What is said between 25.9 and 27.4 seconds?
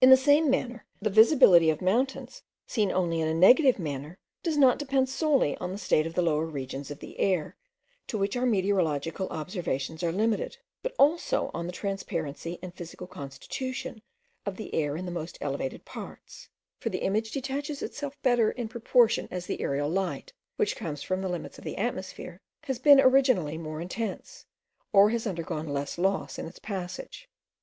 loss in its passage.